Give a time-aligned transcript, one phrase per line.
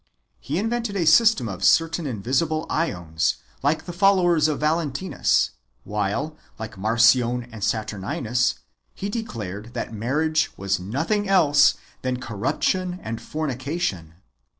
[0.39, 5.51] He invented a system of certain invisible iEons, like the followers of Valentinus;
[5.83, 8.55] while, like Marcion and Saturninus,
[8.95, 14.15] he declared that mar riage was nothing else than corruption and fornication.